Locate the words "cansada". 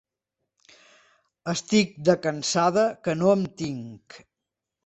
2.23-2.89